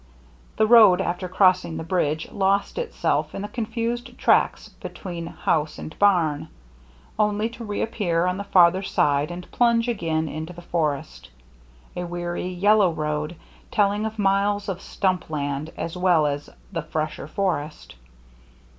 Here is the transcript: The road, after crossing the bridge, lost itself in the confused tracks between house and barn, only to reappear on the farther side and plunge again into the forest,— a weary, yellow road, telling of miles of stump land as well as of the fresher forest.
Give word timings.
The 0.57 0.65
road, 0.65 0.99
after 0.99 1.27
crossing 1.29 1.77
the 1.77 1.83
bridge, 1.83 2.27
lost 2.31 2.79
itself 2.79 3.35
in 3.35 3.43
the 3.43 3.47
confused 3.47 4.17
tracks 4.17 4.67
between 4.67 5.27
house 5.27 5.77
and 5.77 5.95
barn, 5.99 6.47
only 7.19 7.49
to 7.49 7.63
reappear 7.63 8.25
on 8.25 8.37
the 8.37 8.43
farther 8.43 8.81
side 8.81 9.29
and 9.29 9.51
plunge 9.51 9.87
again 9.87 10.27
into 10.27 10.53
the 10.53 10.63
forest,— 10.63 11.29
a 11.95 12.03
weary, 12.03 12.47
yellow 12.47 12.91
road, 12.91 13.35
telling 13.69 14.07
of 14.07 14.17
miles 14.17 14.67
of 14.69 14.81
stump 14.81 15.29
land 15.29 15.69
as 15.77 15.95
well 15.95 16.25
as 16.25 16.47
of 16.47 16.55
the 16.71 16.81
fresher 16.81 17.27
forest. 17.27 17.93